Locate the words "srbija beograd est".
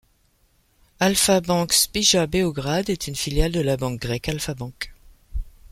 1.73-3.05